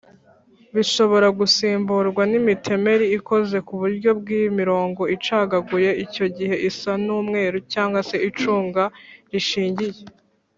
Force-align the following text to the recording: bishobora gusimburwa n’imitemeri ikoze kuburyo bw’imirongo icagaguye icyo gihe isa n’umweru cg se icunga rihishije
bishobora 0.75 1.27
gusimburwa 1.39 2.21
n’imitemeri 2.31 3.05
ikoze 3.17 3.57
kuburyo 3.67 4.09
bw’imirongo 4.19 5.01
icagaguye 5.15 5.91
icyo 6.05 6.25
gihe 6.37 6.55
isa 6.69 6.91
n’umweru 7.05 7.57
cg 7.73 7.93
se 8.09 8.15
icunga 8.29 8.83
rihishije 9.31 9.87